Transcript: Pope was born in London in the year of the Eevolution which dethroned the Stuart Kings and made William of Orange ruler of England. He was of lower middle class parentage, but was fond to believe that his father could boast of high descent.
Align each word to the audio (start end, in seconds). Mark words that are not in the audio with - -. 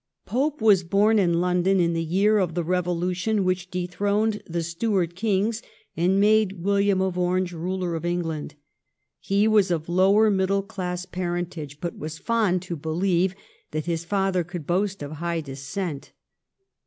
Pope 0.25 0.61
was 0.63 0.83
born 0.83 1.19
in 1.19 1.39
London 1.41 1.79
in 1.79 1.93
the 1.93 2.03
year 2.03 2.39
of 2.39 2.55
the 2.55 2.63
Eevolution 2.63 3.43
which 3.43 3.69
dethroned 3.69 4.41
the 4.47 4.63
Stuart 4.63 5.13
Kings 5.13 5.61
and 5.95 6.19
made 6.19 6.63
William 6.63 7.01
of 7.03 7.19
Orange 7.19 7.53
ruler 7.53 7.93
of 7.93 8.03
England. 8.03 8.55
He 9.19 9.47
was 9.47 9.69
of 9.69 9.87
lower 9.87 10.31
middle 10.31 10.63
class 10.63 11.05
parentage, 11.05 11.79
but 11.79 11.99
was 11.99 12.17
fond 12.17 12.63
to 12.63 12.75
believe 12.75 13.35
that 13.69 13.85
his 13.85 14.03
father 14.03 14.43
could 14.43 14.65
boast 14.65 15.03
of 15.03 15.11
high 15.21 15.41
descent. 15.41 16.13